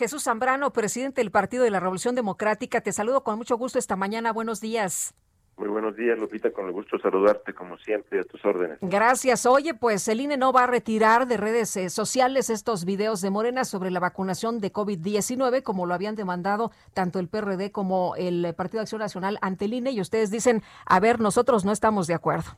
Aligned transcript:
Jesús 0.00 0.24
Zambrano, 0.24 0.72
presidente 0.72 1.20
del 1.20 1.30
Partido 1.30 1.62
de 1.62 1.70
la 1.70 1.78
Revolución 1.78 2.14
Democrática, 2.14 2.80
te 2.80 2.90
saludo 2.90 3.22
con 3.22 3.36
mucho 3.36 3.58
gusto 3.58 3.78
esta 3.78 3.96
mañana. 3.96 4.32
Buenos 4.32 4.58
días. 4.58 5.14
Muy 5.58 5.68
buenos 5.68 5.94
días, 5.94 6.18
Lupita, 6.18 6.50
con 6.52 6.64
el 6.64 6.72
gusto 6.72 6.98
saludarte 6.98 7.52
como 7.52 7.76
siempre 7.76 8.20
a 8.20 8.24
tus 8.24 8.42
órdenes. 8.42 8.78
Gracias. 8.80 9.44
Oye, 9.44 9.74
pues 9.74 10.08
el 10.08 10.22
INE 10.22 10.38
no 10.38 10.54
va 10.54 10.64
a 10.64 10.66
retirar 10.66 11.26
de 11.26 11.36
redes 11.36 11.76
eh, 11.76 11.90
sociales 11.90 12.48
estos 12.48 12.86
videos 12.86 13.20
de 13.20 13.28
Morena 13.28 13.66
sobre 13.66 13.90
la 13.90 14.00
vacunación 14.00 14.58
de 14.60 14.72
COVID-19, 14.72 15.62
como 15.62 15.84
lo 15.84 15.92
habían 15.92 16.16
demandado 16.16 16.70
tanto 16.94 17.18
el 17.18 17.28
PRD 17.28 17.70
como 17.70 18.14
el 18.16 18.54
Partido 18.56 18.78
de 18.78 18.84
Acción 18.84 19.00
Nacional 19.00 19.36
ante 19.42 19.66
el 19.66 19.74
INE, 19.74 19.90
y 19.90 20.00
ustedes 20.00 20.30
dicen, 20.30 20.62
a 20.86 20.98
ver, 20.98 21.20
nosotros 21.20 21.66
no 21.66 21.72
estamos 21.72 22.06
de 22.06 22.14
acuerdo. 22.14 22.52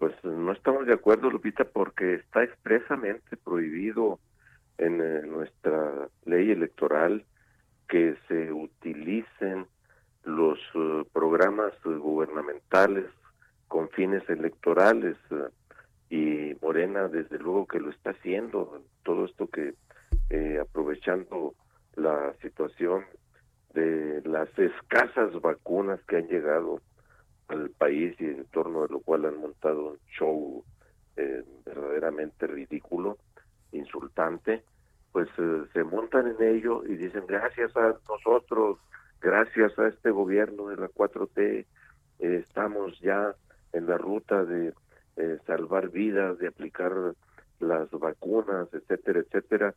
Pues 0.00 0.12
no 0.24 0.50
estamos 0.50 0.86
de 0.86 0.94
acuerdo, 0.94 1.30
Lupita, 1.30 1.62
porque 1.62 2.14
está 2.14 2.42
expresamente 2.42 3.36
prohibido 3.36 4.18
en 4.78 5.00
eh, 5.00 5.22
nuestra 5.26 6.08
ley 6.24 6.50
electoral 6.50 7.24
que 7.88 8.16
se 8.28 8.52
utilicen 8.52 9.66
los 10.24 10.58
uh, 10.74 11.04
programas 11.12 11.72
uh, 11.84 11.92
gubernamentales 11.98 13.06
con 13.68 13.88
fines 13.90 14.28
electorales 14.28 15.16
y 16.10 16.56
Morena 16.62 17.08
desde 17.08 17.38
luego 17.38 17.66
que 17.66 17.80
lo 17.80 17.90
está 17.90 18.10
haciendo 18.10 18.82
todo 19.02 19.24
esto 19.24 19.48
que 19.48 19.74
eh, 20.30 20.58
aprovechando 20.60 21.54
la 21.94 22.34
situación 22.42 23.04
de 23.74 24.22
las 24.24 24.48
escasas 24.58 25.40
vacunas 25.40 26.00
que 26.08 26.16
han 26.16 26.28
llegado 26.28 26.80
al 27.48 27.70
país 27.70 28.16
y 28.20 28.24
en 28.24 28.44
torno 28.46 28.82
de 28.82 28.88
lo 28.88 29.00
cual 29.00 29.26
han 29.26 29.38
montado 29.38 29.92
un 29.92 29.98
show 30.18 30.64
eh, 31.16 31.44
verdaderamente 31.64 32.46
ridículo, 32.46 33.18
insultante, 33.72 34.62
pues 35.12 35.28
se 35.72 35.84
montan 35.84 36.26
en 36.26 36.56
ello 36.56 36.84
y 36.84 36.96
dicen 36.96 37.24
gracias 37.26 37.76
a 37.76 37.96
nosotros 38.08 38.78
gracias 39.20 39.78
a 39.78 39.88
este 39.88 40.10
gobierno 40.10 40.68
de 40.68 40.76
la 40.76 40.88
4T 40.88 41.40
eh, 41.40 41.64
estamos 42.18 42.98
ya 43.00 43.34
en 43.72 43.86
la 43.86 43.98
ruta 43.98 44.44
de 44.44 44.72
eh, 45.16 45.38
salvar 45.46 45.90
vidas, 45.90 46.38
de 46.38 46.48
aplicar 46.48 46.92
las 47.60 47.90
vacunas, 47.90 48.68
etcétera, 48.72 49.20
etcétera, 49.20 49.74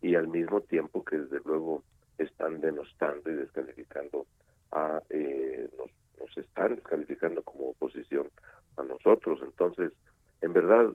y 0.00 0.14
al 0.14 0.28
mismo 0.28 0.60
tiempo 0.62 1.04
que 1.04 1.18
desde 1.18 1.40
luego 1.44 1.82
están 2.18 2.60
denostando 2.60 3.30
y 3.30 3.34
descalificando 3.34 4.26
a 4.72 5.02
eh, 5.10 5.68
nos, 5.78 5.90
nos 6.18 6.38
están 6.38 6.74
descalificando 6.76 7.42
como 7.42 7.70
oposición 7.70 8.28
a 8.76 8.82
nosotros. 8.82 9.40
Entonces, 9.42 9.92
en 10.40 10.52
verdad 10.52 10.92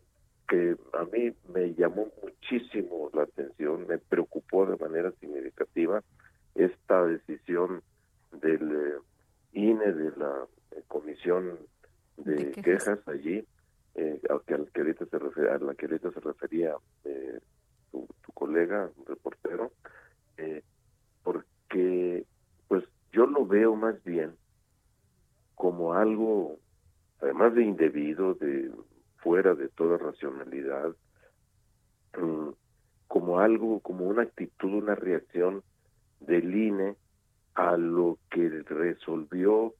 que 0.47 0.75
a 0.93 1.03
mí 1.05 1.33
me 1.53 1.73
llamó 1.73 2.07
muchísimo 2.53 3.09
la 3.13 3.23
atención, 3.23 3.87
me 3.87 3.97
preocupó 3.97 4.65
de 4.65 4.77
manera 4.77 5.11
significativa 5.19 6.03
esta 6.55 7.05
decisión 7.05 7.81
del 8.31 8.71
eh, 8.71 8.97
INE, 9.53 9.91
de 9.93 10.11
la 10.17 10.45
eh, 10.71 10.83
Comisión 10.87 11.57
de, 12.17 12.51
quejas? 12.51 12.99
allí, 13.07 13.45
eh, 13.95 14.21
a, 14.29 14.33
al 14.33 14.71
que 14.71 14.81
ahorita 14.81 15.05
se 15.05 15.19
refer, 15.19 15.49
a 15.49 15.57
la 15.57 15.73
que 15.73 15.85
ahorita 15.85 16.11
se 16.11 16.19
refería 16.19 16.75
eh, 17.05 17.39
tu, 17.91 18.07
tu, 18.23 18.31
colega, 18.33 18.89
reportero, 19.07 19.71
porque 21.23 22.25
pues 22.67 22.83
yo 23.11 23.25
lo 23.25 23.45
veo 23.45 23.75
más 23.75 24.03
bien 24.03 24.35
como 25.55 25.93
algo, 25.93 26.59
además 27.21 27.53
de 27.55 27.63
indebido, 27.63 28.33
de 28.33 28.71
fuera 29.17 29.55
de 29.55 29.69
toda 29.69 29.97
racionalidad, 29.97 30.93
mm, 32.17 32.42
como 33.33 33.39
algo, 33.39 33.79
como 33.79 34.05
una 34.05 34.21
actitud, 34.21 34.73
una 34.73 34.93
reacción 34.93 35.63
del 36.19 36.53
INE 36.53 36.95
a 37.55 37.77
lo 37.77 38.19
que 38.29 38.47
resolvió 38.47 39.73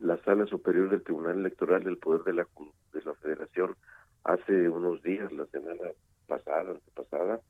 la 0.00 0.16
Sala 0.24 0.44
Superior 0.46 0.90
del 0.90 1.04
Tribunal 1.04 1.38
Electoral 1.38 1.84
del 1.84 1.98
Poder 1.98 2.24
de 2.24 2.32
la, 2.32 2.48
de 2.92 3.02
la 3.04 3.14
Federación 3.14 3.76
hace 4.24 4.68
unos 4.68 5.04
días, 5.04 5.30
la 5.32 5.46
semana 5.46 5.88
pasada, 6.26 6.72
antepasada, 6.72 7.40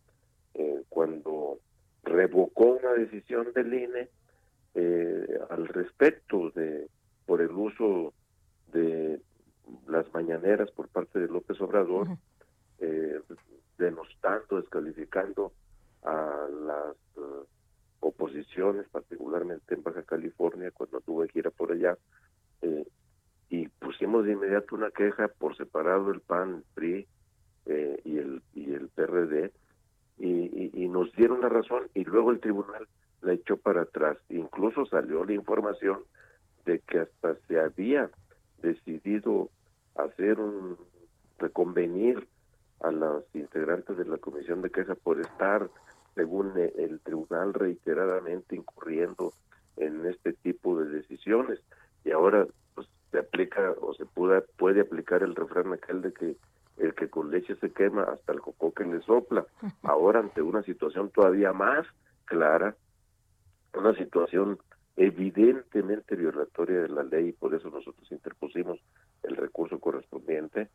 eh, 0.53 0.83
cuando 0.91 1.59
revocó 2.03 2.79
una 2.79 2.93
decisión 2.93 3.51
del 3.55 3.73
INE 3.73 4.09
eh, 4.75 5.39
al 5.49 5.69
respecto 5.69 6.51
de 6.51 6.87
por 7.25 7.41
el 7.41 7.53
uso 7.53 8.13
de 8.75 9.23
las 9.89 10.13
mañaneras 10.13 10.71
por 10.73 10.89
parte 10.89 11.19
de 11.19 11.29
López 11.29 11.59
Obrador, 11.63 12.09
eh, 12.79 13.21
denostando, 13.79 14.61
descalificando 14.61 15.53
a 16.03 16.47
las 16.51 16.97
oposiciones, 18.01 18.87
particularmente 18.89 19.75
en 19.75 19.83
Baja 19.83 20.03
California, 20.03 20.71
cuando 20.71 21.01
tuve 21.01 21.29
que 21.29 21.41
ir 21.41 21.47
a 21.47 21.51
por 21.51 21.73
allá, 21.73 21.97
eh, 22.63 22.87
y 23.49 23.69
pusimos 23.69 24.25
de 24.25 24.33
inmediato 24.33 24.75
una 24.75 24.91
queja 24.91 25.29
por 25.29 25.57
separado 25.57 26.11
el 26.11 26.21
PAN, 26.21 26.57
el 26.57 26.65
PRI 26.75 27.07
eh, 27.67 28.01
y, 28.05 28.19
el, 28.19 28.43
y 28.55 28.73
el 28.73 28.89
PRD, 28.89 29.53
y, 30.19 30.71
y, 30.83 30.89
nos 30.89 31.13
dieron 31.13 31.43
la 31.43 31.49
razón, 31.49 31.89
y 31.95 32.05
luego 32.05 32.31
el 32.31 32.41
tribunal 32.41 32.89
la 33.21 33.35
echó 33.35 33.59
para 33.59 33.83
atrás. 33.83 34.17
Incluso 34.31 34.87
salió 34.87 35.25
la 35.25 35.35
información 35.35 35.99
de 36.65 36.79
que 36.81 37.01
hasta 37.01 37.37
se 37.47 37.61
había 37.61 38.11
decidido 38.63 39.51
hacer 39.95 40.41
un 40.41 40.79
reconvenir 41.39 42.27
a 42.81 42.91
los 42.91 43.25
integrantes 43.35 43.97
de 43.97 44.05
la 44.05 44.19
comisión 44.19 44.63
de 44.63 44.71
queja 44.71 44.95
por 44.95 45.21
estar 45.21 45.69
según 46.15 46.53
e, 46.57 46.73
el 46.77 47.01
tribunal 47.01 47.55
reiteradamente 47.55 48.57
incurriendo 48.57 49.33
en 49.77 50.07
este 50.07 50.33
tipo 50.33 50.79
de 50.79 50.91
decisiones. 50.91 51.61
Y 52.05 52.11
ahora 52.11 52.47
pues 52.75 52.89
se 53.11 53.19
aplica 53.19 53.75
o 53.81 53.95
se 53.95 54.07
pueda, 54.07 54.43
puede 54.57 54.81
aplicar 54.81 55.23
el 55.23 55.35
refrán 55.35 55.73
aquel 55.73 56.03
de 56.03 56.13
que 56.13 56.37
el 56.79 56.95
que 56.95 57.09
con 57.09 57.31
leche 57.31 57.57
se 57.57 57.73
quema 57.73 58.03
hasta 58.03 58.33
el 58.33 58.41
coco 58.41 58.73
que 58.73 58.85
le 58.85 59.01
sopla. 59.01 59.47
Ahora 59.83 60.21
ante 60.21 60.43
una 60.43 60.63
situación 60.63 61.11
todavía 61.11 61.53
más 61.53 61.87
clara 62.27 62.77
una 63.77 63.95
situación 63.95 64.59
evidentemente 64.97 66.17
violatoria 66.17 66.83
de 66.83 66.89
la 66.89 67.03
ley 67.03 67.33
por 67.33 67.55
eso 67.55 67.71
nosotros 67.71 68.11
interpusimos 68.11 68.81
el 69.23 69.37
recurso 69.37 69.79
correspondiente 69.79 70.69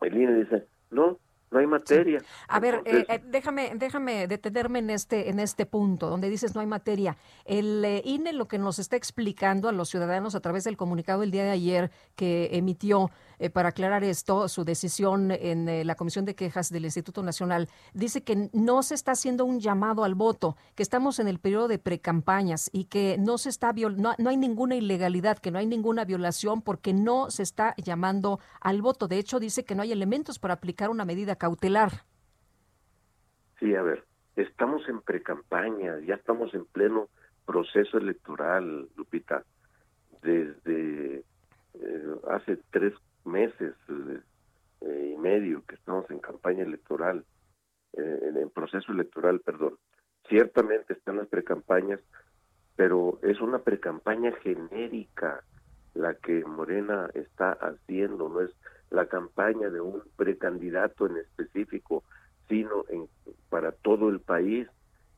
el 0.00 0.16
INE 0.16 0.34
dice 0.34 0.66
no 0.90 1.18
no 1.50 1.58
hay 1.60 1.66
materia. 1.66 2.22
A 2.48 2.58
ver, 2.58 2.82
eh, 2.84 3.06
eh, 3.08 3.22
déjame, 3.24 3.72
déjame 3.76 4.26
detenerme 4.26 4.80
en 4.80 4.90
este, 4.90 5.30
en 5.30 5.38
este 5.38 5.64
punto, 5.64 6.10
donde 6.10 6.28
dices 6.28 6.54
no 6.54 6.60
hay 6.60 6.66
materia. 6.66 7.16
El 7.44 7.84
eh, 7.84 8.02
INE 8.04 8.32
lo 8.32 8.48
que 8.48 8.58
nos 8.58 8.78
está 8.78 8.96
explicando 8.96 9.68
a 9.68 9.72
los 9.72 9.88
ciudadanos 9.88 10.34
a 10.34 10.40
través 10.40 10.64
del 10.64 10.76
comunicado 10.76 11.22
el 11.22 11.30
día 11.30 11.44
de 11.44 11.50
ayer 11.50 11.90
que 12.16 12.50
emitió 12.52 13.10
para 13.52 13.68
aclarar 13.68 14.02
esto, 14.02 14.48
su 14.48 14.64
decisión 14.64 15.30
en 15.30 15.86
la 15.86 15.94
Comisión 15.94 16.24
de 16.24 16.34
Quejas 16.34 16.70
del 16.70 16.86
Instituto 16.86 17.22
Nacional, 17.22 17.68
dice 17.92 18.22
que 18.22 18.48
no 18.54 18.82
se 18.82 18.94
está 18.94 19.12
haciendo 19.12 19.44
un 19.44 19.60
llamado 19.60 20.04
al 20.04 20.14
voto, 20.14 20.56
que 20.74 20.82
estamos 20.82 21.18
en 21.18 21.28
el 21.28 21.38
periodo 21.38 21.68
de 21.68 21.78
precampañas 21.78 22.70
y 22.72 22.84
que 22.84 23.16
no 23.18 23.36
se 23.36 23.50
está 23.50 23.74
no, 23.74 24.14
no 24.16 24.30
hay 24.30 24.36
ninguna 24.38 24.76
ilegalidad, 24.76 25.38
que 25.38 25.50
no 25.50 25.58
hay 25.58 25.66
ninguna 25.66 26.04
violación 26.04 26.62
porque 26.62 26.94
no 26.94 27.30
se 27.30 27.42
está 27.42 27.74
llamando 27.76 28.40
al 28.60 28.80
voto. 28.80 29.06
De 29.06 29.18
hecho, 29.18 29.38
dice 29.38 29.64
que 29.64 29.74
no 29.74 29.82
hay 29.82 29.92
elementos 29.92 30.38
para 30.38 30.54
aplicar 30.54 30.88
una 30.88 31.04
medida 31.04 31.35
cautelar. 31.36 31.90
Sí, 33.58 33.74
a 33.74 33.82
ver, 33.82 34.04
estamos 34.36 34.88
en 34.88 35.00
precampaña, 35.00 35.98
ya 36.00 36.14
estamos 36.14 36.52
en 36.54 36.66
pleno 36.66 37.08
proceso 37.46 37.98
electoral, 37.98 38.88
Lupita. 38.96 39.44
Desde 40.22 41.24
eh, 41.74 42.14
hace 42.30 42.58
tres 42.70 42.92
meses 43.24 43.74
eh, 44.80 45.12
y 45.14 45.16
medio 45.16 45.64
que 45.66 45.76
estamos 45.76 46.10
en 46.10 46.18
campaña 46.18 46.64
electoral, 46.64 47.24
eh, 47.92 48.32
en, 48.34 48.50
proceso 48.50 48.92
electoral, 48.92 49.40
perdón. 49.40 49.78
Ciertamente 50.28 50.92
están 50.92 51.16
las 51.16 51.28
precampañas, 51.28 52.00
pero 52.74 53.18
es 53.22 53.40
una 53.40 53.60
precampaña 53.60 54.32
genérica 54.42 55.44
la 55.94 56.14
que 56.14 56.44
Morena 56.44 57.08
está 57.14 57.52
haciendo, 57.52 58.28
no 58.28 58.40
es 58.42 58.50
la 58.90 59.06
campaña 59.06 59.68
de 59.70 59.80
un 59.80 60.02
precandidato 60.16 61.06
en 61.06 61.18
específico, 61.18 62.04
sino 62.48 62.84
en, 62.88 63.08
para 63.48 63.72
todo 63.72 64.08
el 64.08 64.20
país. 64.20 64.68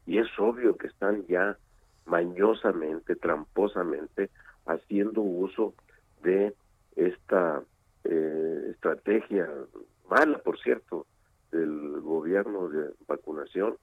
Y 0.06 0.18
es 0.18 0.26
obvio 0.38 0.76
que 0.76 0.86
están 0.86 1.26
ya 1.26 1.58
mañosamente, 2.06 3.16
tramposamente, 3.16 4.30
haciendo 4.66 5.20
uso 5.20 5.74
de 6.22 6.54
esta 6.96 7.62
eh, 8.04 8.68
estrategia 8.70 9.48
mala, 10.08 10.38
por 10.38 10.58
cierto, 10.58 11.06
del 11.52 12.00
gobierno 12.00 12.68
de 12.68 12.90
vacunación, 13.06 13.76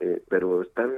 eh, 0.00 0.22
pero 0.28 0.62
están 0.62 0.92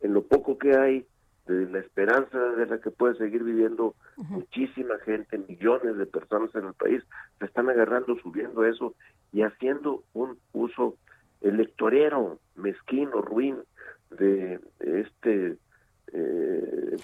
en 0.00 0.14
lo 0.14 0.22
poco 0.22 0.58
que 0.58 0.76
hay 0.76 1.06
de 1.46 1.68
la 1.70 1.78
esperanza 1.78 2.38
de 2.38 2.66
la 2.66 2.78
que 2.80 2.90
puede 2.90 3.16
seguir 3.16 3.44
viviendo 3.44 3.94
muchísima 4.16 4.98
gente, 5.04 5.38
millones 5.38 5.96
de 5.96 6.06
personas 6.06 6.54
en 6.54 6.66
el 6.66 6.74
país, 6.74 7.02
se 7.38 7.44
están 7.44 7.68
agarrando, 7.68 8.16
subiendo 8.16 8.64
eso 8.64 8.94
y 9.32 9.42
haciendo 9.42 10.02
un 10.12 10.38
uso 10.52 10.96
electorero, 11.40 12.38
mezquino, 12.56 13.20
ruin 13.20 13.58
de 14.10 14.60
este 14.80 15.56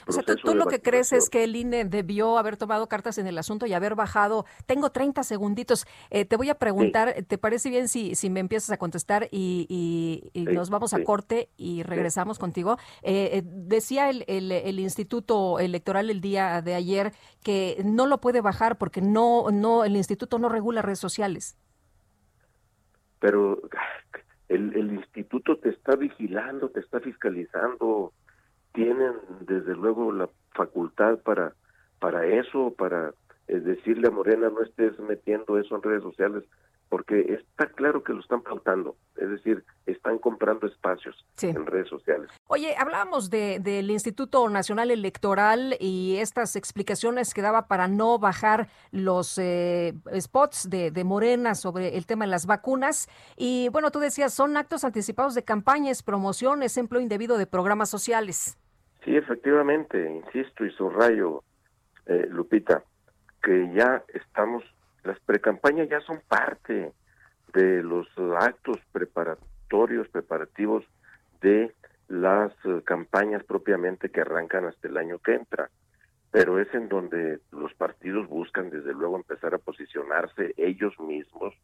o 0.07 0.13
sea, 0.13 0.23
tú, 0.23 0.55
lo 0.55 0.67
que 0.67 0.81
crees 0.81 1.13
es 1.13 1.31
que 1.31 1.45
el 1.45 1.57
INE 1.57 1.85
debió 1.85 2.39
haber 2.39 2.57
tomado 2.57 2.89
cartas 2.89 3.19
en 3.19 3.27
el 3.27 3.39
asunto 3.39 3.67
y 3.67 3.73
haber 3.73 3.95
bajado. 3.95 4.45
Tengo 4.67 4.91
30 4.91 5.23
segunditos. 5.23 5.87
Eh, 6.11 6.25
te 6.25 6.37
voy 6.37 6.51
a 6.51 6.57
preguntar, 6.57 7.15
¿te 7.27 7.39
parece 7.39 7.71
bien 7.71 7.89
si, 7.89 8.15
si 8.15 8.31
me 8.31 8.41
empiezas 8.41 8.71
a 8.71 8.79
contestar 8.79 9.29
y, 9.31 10.31
nos 10.35 10.71
vamos 10.71 10.95
a 10.95 11.03
corte 11.03 11.51
y 11.57 11.83
regresamos 11.83 12.39
contigo? 12.39 12.79
Eh, 13.03 13.31
eh, 13.33 13.43
decía 13.45 14.11
el, 14.11 14.25
el, 14.27 14.53
el, 14.53 14.79
Instituto 14.79 15.59
Electoral 15.59 16.11
el 16.11 16.21
día 16.21 16.61
de 16.63 16.75
ayer 16.75 17.13
que 17.43 17.81
no 17.85 18.07
lo 18.07 18.21
puede 18.21 18.41
bajar 18.41 18.79
porque 18.79 19.01
no, 19.01 19.51
no, 19.51 19.85
el 19.85 19.97
instituto 19.97 20.39
no 20.39 20.49
regula 20.49 20.83
redes 20.83 20.99
sociales. 20.99 21.57
Pero 23.21 23.63
el, 24.49 24.75
el 24.77 24.93
instituto 24.93 25.57
te 25.59 25.71
está 25.71 25.97
vigilando, 25.97 26.71
te 26.71 26.81
está 26.81 27.01
fiscalizando 27.01 28.13
tienen 28.73 29.15
desde 29.41 29.75
luego 29.75 30.13
la 30.13 30.29
facultad 30.55 31.19
para 31.19 31.55
para 32.03 32.27
eso, 32.27 32.75
para 32.77 33.15
eh, 33.47 33.61
decirle 33.61 34.09
a 34.09 34.11
Morena 34.11 34.51
no 34.51 34.61
estés 34.63 34.99
metiendo 34.99 35.57
eso 35.57 35.77
en 35.77 35.83
redes 35.83 36.03
sociales, 36.03 36.43
porque 36.89 37.39
está 37.41 37.69
claro 37.73 38.03
que 38.03 38.13
lo 38.13 38.21
están 38.21 38.43
pautando, 38.43 38.97
es 39.17 39.31
decir, 39.31 39.65
están 39.87 40.19
comprando 40.19 40.67
espacios 40.67 41.25
en 41.41 41.65
redes 41.65 41.89
sociales. 41.89 42.29
Oye, 42.49 42.75
hablábamos 42.77 43.31
de, 43.31 43.61
del 43.61 43.89
Instituto 43.91 44.49
Nacional 44.49 44.91
Electoral 44.91 45.77
y 45.79 46.17
estas 46.17 46.57
explicaciones 46.57 47.35
que 47.35 47.41
daba 47.41 47.69
para 47.69 47.87
no 47.87 48.19
bajar 48.19 48.69
los 48.91 49.39
eh, 49.39 49.95
spots 50.19 50.69
de, 50.69 50.91
de, 50.91 51.05
Morena 51.05 51.55
sobre 51.55 51.97
el 51.97 52.05
tema 52.05 52.25
de 52.25 52.33
las 52.33 52.47
vacunas. 52.47 53.09
Y 53.37 53.69
bueno, 53.69 53.93
tú 53.93 54.01
decías, 54.01 54.35
son 54.35 54.57
actos 54.57 54.83
anticipados 54.85 55.35
de 55.35 55.45
campañas, 55.45 56.03
promociones, 56.03 56.77
empleo 56.77 57.01
indebido 57.01 57.39
de 57.39 57.47
programas 57.47 57.91
sociales. 57.91 58.59
Sí, 59.05 59.17
efectivamente, 59.17 60.11
insisto 60.11 60.65
y 60.65 60.71
subrayo, 60.71 61.43
eh, 62.07 62.27
Lupita, 62.31 62.83
que 63.43 63.73
ya 63.75 64.05
estamos, 64.15 64.63
las 65.03 65.19
precampañas 65.21 65.89
ya 65.89 66.01
son 66.01 66.21
parte 66.29 66.93
de 67.53 67.83
los 67.83 68.07
actos 68.39 68.79
preparatorios, 68.93 70.09
preparativos 70.09 70.85
de 71.41 71.75
las 72.09 72.53
eh, 72.65 72.83
campañas 72.85 73.43
propiamente 73.45 74.11
que 74.11 74.21
arrancan 74.21 74.67
hasta 74.67 74.89
el 74.89 74.97
año 74.97 75.19
que 75.19 75.35
entra. 75.35 75.71
Pero 76.31 76.59
es 76.61 76.73
en 76.73 76.89
donde 76.89 77.41
los 77.51 77.75
partidos 77.75 78.29
buscan 78.29 78.71
desde 78.71 78.95
luego 78.95 79.17
empezar 79.17 79.55
a 79.55 79.59
posicionarse 79.59 80.55
ellos 80.57 80.99
mismos 81.01 81.55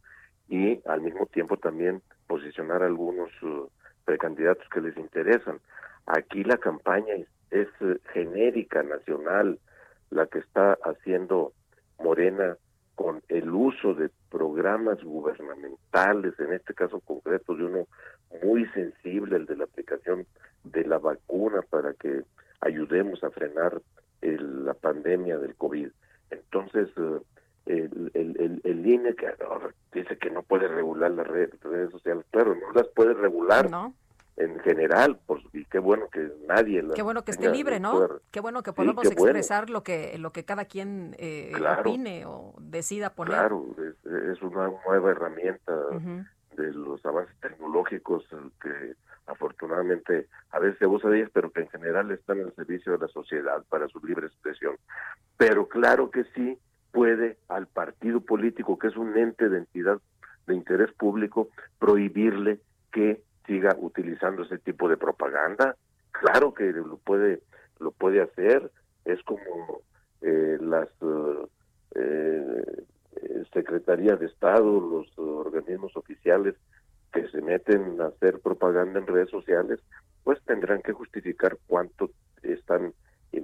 y 0.48 0.80
al 0.86 1.00
mismo 1.00 1.26
tiempo 1.26 1.56
también 1.56 2.02
posicionar 2.26 2.82
algunos 2.82 3.30
uh, 3.42 3.70
precandidatos 4.04 4.68
que 4.68 4.80
les 4.80 4.96
interesan. 4.96 5.60
Aquí 6.08 6.42
la 6.42 6.56
campaña 6.56 7.14
es, 7.50 7.68
eh, 7.80 7.98
genérica, 8.14 8.82
nacional, 8.82 9.58
la 10.10 10.26
que 10.26 10.38
está 10.38 10.78
haciendo 10.82 11.52
Morena 12.02 12.56
con 12.94 13.22
el 13.28 13.50
uso 13.50 13.94
de 13.94 14.10
programas 14.30 15.02
gubernamentales, 15.04 16.32
en 16.40 16.54
este 16.54 16.72
caso 16.72 17.00
concreto 17.00 17.54
de 17.54 17.64
uno 17.64 17.86
muy 18.42 18.66
sensible, 18.70 19.36
el 19.36 19.44
de 19.44 19.56
la 19.56 19.64
aplicación 19.64 20.26
de 20.64 20.84
la 20.86 20.98
vacuna 20.98 21.60
para 21.68 21.92
que 21.92 22.22
ayudemos 22.60 23.22
a 23.22 23.30
frenar 23.30 23.80
la 24.22 24.74
pandemia 24.74 25.38
del 25.38 25.54
COVID. 25.56 25.90
Entonces, 26.30 26.88
eh, 26.96 27.20
el, 27.66 28.10
el, 28.14 28.60
el, 28.64 28.86
INE 28.86 29.14
que 29.14 29.26
dice 29.92 30.16
que 30.16 30.30
no 30.30 30.42
puede 30.42 30.68
regular 30.68 31.10
las 31.10 31.26
redes, 31.26 31.60
sociales, 31.90 32.24
claro, 32.30 32.54
no 32.54 32.72
las 32.72 32.88
puede 32.88 33.12
regular. 33.12 33.70
No 33.70 33.94
en 34.38 34.58
general, 34.60 35.18
pues, 35.26 35.42
y 35.52 35.64
qué 35.64 35.80
bueno 35.80 36.08
que 36.08 36.30
nadie... 36.46 36.84
Qué 36.94 37.02
bueno 37.02 37.24
que 37.24 37.32
esté 37.32 37.50
libre, 37.50 37.80
¿no? 37.80 38.20
Qué 38.30 38.40
bueno 38.40 38.62
que 38.62 38.72
podamos 38.72 39.04
expresar 39.04 39.68
lo 39.68 39.82
que 39.82 40.16
lo 40.18 40.32
que 40.32 40.44
cada 40.44 40.64
quien 40.64 41.16
eh, 41.18 41.52
opine 41.80 42.24
o 42.24 42.54
decida 42.60 43.10
poner. 43.14 43.34
Claro, 43.34 43.66
es, 43.78 44.40
una 44.40 44.70
nueva 44.86 45.10
herramienta 45.10 45.74
de 46.56 46.72
los 46.72 47.04
avances 47.04 47.34
tecnológicos 47.40 48.24
que 48.62 48.94
afortunadamente 49.26 50.28
a 50.50 50.60
veces 50.60 50.78
se 50.78 50.86
usa 50.86 51.10
de 51.10 51.18
ellas, 51.18 51.30
pero 51.32 51.50
que 51.50 51.62
en 51.62 51.68
general 51.70 52.10
están 52.12 52.40
al 52.40 52.54
servicio 52.54 52.92
de 52.92 52.98
la 52.98 53.08
sociedad 53.08 53.64
para 53.68 53.88
su 53.88 53.98
libre 54.06 54.28
expresión. 54.28 54.76
Pero 55.36 55.68
claro 55.68 56.10
que 56.10 56.24
sí 56.34 56.58
puede 56.92 57.38
al 57.48 57.66
partido 57.66 58.20
político, 58.20 58.78
que 58.78 58.86
es 58.86 58.96
un 58.96 59.16
ente 59.18 59.48
de 59.48 59.58
entidad 59.58 60.00
de 60.46 60.54
interés 60.54 60.92
público, 60.92 61.48
prohibirle 61.78 62.60
que 62.92 63.22
siga 63.48 63.74
utilizando 63.80 64.42
ese 64.42 64.58
tipo 64.58 64.88
de 64.88 64.96
propaganda. 64.96 65.74
Claro 66.12 66.54
que 66.54 66.70
lo 66.70 66.98
puede, 66.98 67.40
lo 67.80 67.90
puede 67.90 68.20
hacer. 68.20 68.70
Es 69.04 69.20
como 69.24 69.82
eh, 70.20 70.58
las 70.60 70.88
eh, 71.94 72.84
eh, 73.16 73.44
secretarías 73.52 74.20
de 74.20 74.26
Estado, 74.26 74.80
los 74.80 75.18
organismos 75.18 75.96
oficiales 75.96 76.54
que 77.12 77.26
se 77.28 77.40
meten 77.40 78.00
a 78.00 78.08
hacer 78.08 78.38
propaganda 78.40 79.00
en 79.00 79.06
redes 79.06 79.30
sociales, 79.30 79.80
pues 80.22 80.40
tendrán 80.44 80.82
que 80.82 80.92
justificar 80.92 81.56
cuánto 81.66 82.10
están 82.42 82.92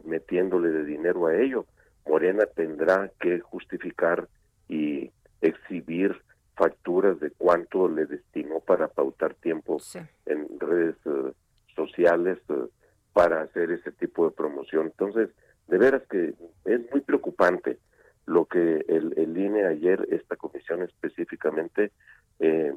metiéndole 0.05 0.69
de 0.71 0.85
dinero 0.85 1.27
a 1.27 1.35
ello. 1.35 1.65
Morena 2.07 2.45
tendrá 2.55 3.11
que 3.19 3.41
justificar 3.41 4.29
y 4.69 5.11
exhibir 5.41 6.21
facturas 6.57 7.19
de 7.21 7.31
cuánto 7.31 7.89
le 7.89 8.07
destinó 8.07 8.61
para 8.61 8.89
pautar 8.89 9.35
tiempo 9.35 9.79
en 10.27 10.49
redes 10.61 10.97
eh, 11.05 11.33
sociales 11.75 12.39
eh, 12.49 12.67
para 13.13 13.43
hacer 13.43 13.71
ese 13.71 13.93
tipo 13.93 14.29
de 14.29 14.35
promoción. 14.35 14.87
Entonces, 14.87 15.31
de 15.69 15.79
veras 15.79 16.03
que 16.09 16.35
es 16.65 16.91
muy 16.91 17.01
preocupante 17.01 17.79
lo 18.27 18.47
que 18.47 18.85
el, 18.89 19.15
el 19.17 19.37
INE 19.37 19.67
ayer, 19.67 20.07
esta 20.11 20.37
comisión 20.37 20.83
específicamente, 20.83 21.93
eh, 22.39 22.75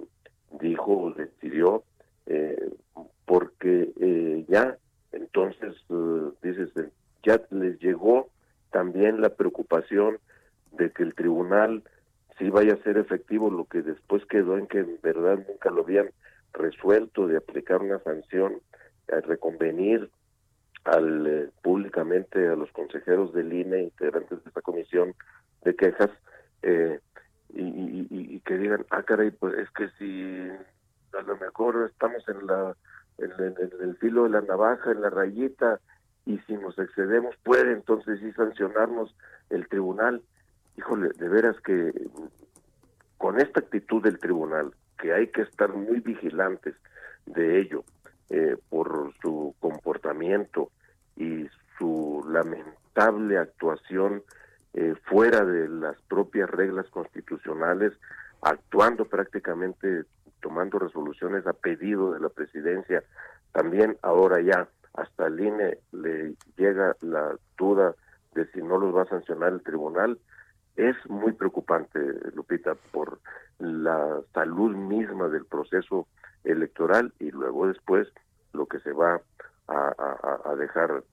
dijo 0.59 0.97
o 0.97 1.11
decidió, 1.11 1.83
porque 3.25 3.93
ya 4.49 4.77
entonces, 5.13 5.75
dices, 6.41 6.69
ya 7.23 7.41
les 7.51 7.79
llegó 7.79 8.29
también 8.71 9.21
la 9.21 9.29
preocupación 9.29 10.19
de 10.73 10.91
que 10.91 11.03
el 11.03 11.15
tribunal 11.15 11.83
si 12.37 12.49
vaya 12.49 12.73
a 12.73 12.83
ser 12.83 12.97
efectivo 12.97 13.49
lo 13.49 13.65
que 13.65 13.81
después 13.81 14.25
quedó 14.25 14.57
en 14.57 14.67
que 14.67 14.79
en 14.79 14.99
verdad 15.01 15.39
nunca 15.47 15.71
lo 15.71 15.81
habían 15.81 16.09
resuelto 16.53 17.27
de 17.27 17.37
aplicar 17.37 17.81
una 17.81 17.99
sanción, 17.99 18.61
a 19.11 19.21
reconvenir 19.21 20.09
al 20.83 21.27
eh, 21.27 21.49
públicamente 21.61 22.47
a 22.47 22.55
los 22.55 22.71
consejeros 22.71 23.33
del 23.33 23.53
INE, 23.53 23.83
integrantes 23.83 24.43
de 24.43 24.49
esta 24.49 24.61
comisión 24.61 25.13
de 25.63 25.75
quejas, 25.75 26.11
eh, 26.61 26.99
y, 27.49 28.39
que 28.41 28.57
digan, 28.57 28.85
ah, 28.91 29.03
caray, 29.03 29.31
pues 29.31 29.55
es 29.55 29.69
que 29.71 29.89
si 29.97 30.47
a 31.17 31.21
lo 31.21 31.37
mejor 31.37 31.89
estamos 31.89 32.23
en 32.29 32.45
la 32.45 32.75
en, 33.17 33.55
el 33.81 33.97
filo 33.97 34.23
de 34.23 34.29
la 34.29 34.41
navaja, 34.41 34.91
en 34.91 35.01
la 35.01 35.09
rayita, 35.09 35.79
y 36.25 36.37
si 36.39 36.53
nos 36.53 36.77
excedemos 36.77 37.35
puede 37.43 37.71
entonces 37.73 38.19
sí 38.19 38.31
sancionarnos 38.33 39.15
el 39.49 39.67
tribunal 39.67 40.21
híjole, 40.77 41.09
de 41.17 41.29
veras 41.29 41.59
que 41.61 41.91
con 43.17 43.39
esta 43.39 43.59
actitud 43.59 44.03
del 44.03 44.19
tribunal, 44.19 44.73
que 44.99 45.13
hay 45.13 45.27
que 45.27 45.41
estar 45.41 45.73
muy 45.73 45.99
vigilantes 45.99 46.75
de 47.25 47.59
ello, 47.59 47.83
eh, 48.29 48.57
por 48.69 49.13
su 49.21 49.55
comportamiento 49.59 50.69
y 51.15 51.47
su 51.77 52.25
lamentable 52.29 53.37
actuación 53.37 54.21
eh, 54.73 54.95
fuera 55.05 55.45
de 55.45 55.69
las 55.69 55.95
propias 56.09 56.49
reglas 56.49 56.87
constitucionales, 56.89 57.93
actuando 58.41 59.05
prácticamente, 59.05 60.03
tomando 60.41 60.77
resoluciones 60.77 61.47
a 61.47 61.53
pedido 61.53 62.11
de 62.11 62.19
la 62.19 62.27
presidencia, 62.27 63.01
también 63.53 63.97
ahora 64.01 64.41
ya 64.41 64.67
hasta 64.93 65.27
el 65.27 65.39
INE 65.39 65.79
le 65.93 66.35
llega 66.57 66.95
la 67.01 67.37
duda 67.57 67.95
de 68.35 68.45
si 68.51 68.61
no 68.61 68.77
los 68.77 68.93
va 68.93 69.03
a 69.03 69.09
sancionar 69.09 69.53
el 69.53 69.63
tribunal, 69.63 70.19
es 70.77 70.95
muy 71.09 71.33
preocupante, 71.33 71.99
Lupita, 72.35 72.75
por 72.91 73.19
la 73.57 74.21
salud 74.33 74.75
misma 74.75 75.27
del 75.27 75.45
proceso 75.45 76.07
electoral 76.43 77.11
y 77.19 77.31
luego 77.31 77.67
después 77.67 78.07
lo 78.53 78.67
que 78.67 78.79
se 78.79 78.93
va 78.93 79.19
a, 79.67 80.55
dejar 80.57 81.03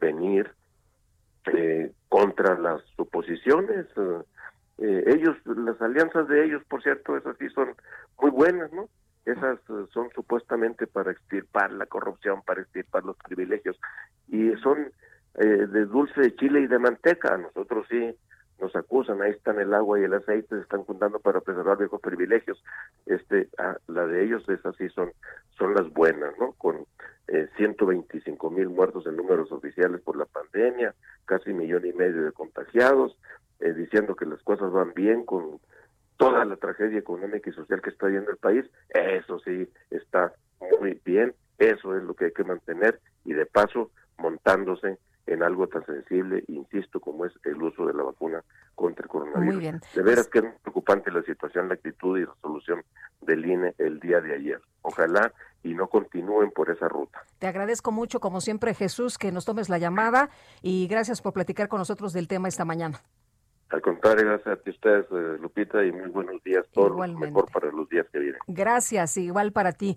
venir 0.00 0.50
eh, 1.46 1.92
contra 2.08 2.58
las 2.58 2.82
oposiciones. 2.96 3.86
Eh, 4.78 5.04
ellos, 5.06 5.36
las 5.44 5.80
alianzas 5.80 6.28
de 6.28 6.44
ellos, 6.44 6.62
por 6.68 6.82
cierto, 6.82 7.16
esas 7.16 7.36
sí 7.38 7.48
son 7.50 7.74
muy 8.20 8.30
buenas, 8.30 8.72
¿no? 8.72 8.88
Esas 9.24 9.60
son 9.92 10.10
supuestamente 10.14 10.88
para 10.88 11.12
extirpar 11.12 11.72
la 11.72 11.86
corrupción, 11.86 12.42
para 12.42 12.62
extirpar 12.62 13.04
los 13.04 13.16
privilegios, 13.18 13.78
y 14.28 14.50
son 14.56 14.92
de 15.34 15.86
dulce 15.86 16.20
de 16.20 16.36
chile 16.36 16.60
y 16.60 16.66
de 16.66 16.78
manteca. 16.78 17.38
Nosotros 17.38 17.86
sí 17.88 18.14
nos 18.62 18.74
acusan, 18.76 19.20
ahí 19.20 19.32
están 19.32 19.58
el 19.58 19.74
agua 19.74 19.98
y 20.00 20.04
el 20.04 20.14
aceite, 20.14 20.54
se 20.54 20.62
están 20.62 20.84
juntando 20.84 21.18
para 21.18 21.40
preservar 21.40 21.78
viejos 21.78 22.00
privilegios. 22.00 22.62
Este, 23.06 23.48
ah, 23.58 23.76
la 23.88 24.06
de 24.06 24.24
ellos 24.24 24.48
esas 24.48 24.76
sí 24.76 24.88
son, 24.90 25.12
son 25.58 25.74
las 25.74 25.92
buenas, 25.92 26.32
¿no? 26.38 26.52
Con 26.52 26.86
eh, 27.26 27.48
125 27.56 28.50
mil 28.50 28.68
muertos 28.68 29.04
en 29.06 29.16
números 29.16 29.50
oficiales 29.50 30.00
por 30.00 30.16
la 30.16 30.26
pandemia, 30.26 30.94
casi 31.24 31.52
millón 31.52 31.84
y 31.84 31.92
medio 31.92 32.24
de 32.24 32.32
contagiados, 32.32 33.18
eh, 33.58 33.72
diciendo 33.72 34.14
que 34.14 34.26
las 34.26 34.40
cosas 34.42 34.70
van 34.70 34.94
bien 34.94 35.24
con 35.24 35.58
toda 36.16 36.44
la 36.44 36.56
tragedia 36.56 37.00
económica 37.00 37.50
y 37.50 37.52
social 37.52 37.82
que 37.82 37.90
está 37.90 38.06
viendo 38.06 38.30
el 38.30 38.36
país, 38.36 38.64
eso 38.90 39.40
sí 39.40 39.68
está 39.90 40.32
muy 40.80 41.00
bien, 41.04 41.34
eso 41.58 41.96
es 41.96 42.04
lo 42.04 42.14
que 42.14 42.26
hay 42.26 42.32
que 42.32 42.44
mantener 42.44 43.00
y 43.24 43.32
de 43.32 43.44
paso 43.44 43.90
montándose 44.18 44.98
en 45.26 45.42
algo 45.42 45.66
tan 45.68 45.84
sensible, 45.86 46.44
insisto, 46.48 47.00
como 47.00 47.24
es 47.26 47.32
el 47.44 47.62
uso 47.62 47.86
de 47.86 47.94
la 47.94 48.02
vacuna 48.02 48.42
contra 48.74 49.04
el 49.04 49.08
coronavirus. 49.08 49.54
Muy 49.54 49.60
bien. 49.60 49.80
De 49.94 50.02
veras 50.02 50.28
que 50.28 50.40
es 50.40 50.44
preocupante 50.62 51.10
la 51.10 51.22
situación, 51.22 51.68
la 51.68 51.74
actitud 51.74 52.18
y 52.18 52.24
resolución 52.24 52.82
del 53.20 53.44
INE 53.46 53.74
el 53.78 54.00
día 54.00 54.20
de 54.20 54.34
ayer. 54.34 54.60
Ojalá 54.82 55.32
y 55.62 55.74
no 55.74 55.88
continúen 55.88 56.50
por 56.50 56.70
esa 56.70 56.88
ruta. 56.88 57.22
Te 57.38 57.46
agradezco 57.46 57.92
mucho, 57.92 58.20
como 58.20 58.40
siempre, 58.40 58.74
Jesús, 58.74 59.16
que 59.16 59.30
nos 59.30 59.44
tomes 59.44 59.68
la 59.68 59.78
llamada 59.78 60.30
y 60.60 60.88
gracias 60.88 61.22
por 61.22 61.32
platicar 61.32 61.68
con 61.68 61.78
nosotros 61.78 62.12
del 62.12 62.26
tema 62.26 62.48
esta 62.48 62.64
mañana. 62.64 63.00
Al 63.70 63.80
contrario, 63.80 64.26
gracias 64.26 64.58
a 64.58 64.62
ti 64.62 64.70
ustedes, 64.70 65.06
eh, 65.10 65.38
Lupita, 65.40 65.82
y 65.82 65.92
muy 65.92 66.10
buenos 66.10 66.42
días. 66.42 66.66
Todo 66.72 66.94
mejor 67.08 67.50
para 67.50 67.70
los 67.70 67.88
días 67.88 68.06
que 68.12 68.18
vienen. 68.18 68.40
Gracias, 68.46 69.16
igual 69.16 69.52
para 69.52 69.72
ti. 69.72 69.96